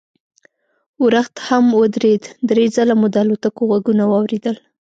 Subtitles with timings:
[1.03, 4.55] ورښت هم ودرېد، درې ځله مو د الوتکو غږونه واورېدل.